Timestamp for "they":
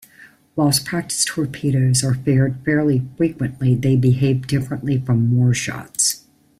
3.75-3.95